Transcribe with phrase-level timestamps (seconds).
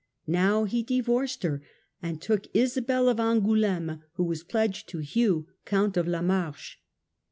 [0.25, 1.61] Now he divorced her,
[2.01, 6.77] and took Isabel of Angoul^me, who was pledged to Hugh, Count of La Marche.